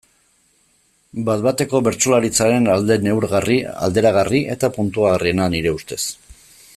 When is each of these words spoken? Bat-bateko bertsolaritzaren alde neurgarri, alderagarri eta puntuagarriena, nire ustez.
Bat-bateko 1.27 1.81
bertsolaritzaren 1.89 2.65
alde 2.77 2.97
neurgarri, 3.09 3.59
alderagarri 3.89 4.41
eta 4.55 4.71
puntuagarriena, 4.79 5.51
nire 5.57 5.79
ustez. 5.81 6.05